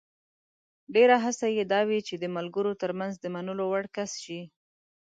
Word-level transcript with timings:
ډېره 0.95 1.15
هڅه 1.25 1.47
یې 1.55 1.63
دا 1.73 1.81
وي 1.89 1.99
چې 2.07 2.15
د 2.17 2.25
ملګرو 2.35 2.71
ترمنځ 2.81 3.13
د 3.19 3.25
منلو 3.33 3.63
وړ 3.69 3.85
کس 3.95 4.11
شي. 4.23 4.41